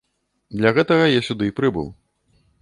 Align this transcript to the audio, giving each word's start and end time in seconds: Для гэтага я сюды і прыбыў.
Для 0.61 0.71
гэтага 0.77 1.05
я 1.11 1.21
сюды 1.27 1.51
і 1.51 1.55
прыбыў. 1.61 1.87